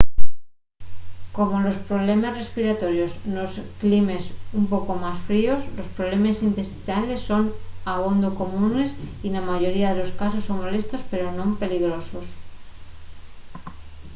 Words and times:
como 1.37 1.55
los 1.65 1.77
problemes 1.89 2.37
respiratorios 2.41 3.11
nos 3.35 3.51
climes 3.81 4.23
un 4.59 4.65
poco 4.73 4.91
más 5.03 5.17
fríos 5.29 5.61
los 5.77 5.87
problemes 5.97 6.41
intestinales 6.49 7.21
son 7.29 7.43
abondo 7.93 8.29
comunes 8.41 8.89
y 9.25 9.27
na 9.31 9.41
mayoría 9.51 9.89
de 9.93 10.03
casos 10.21 10.43
son 10.47 10.57
molestos 10.63 11.01
pero 11.11 11.27
non 11.39 11.59
peligrosos 11.61 12.27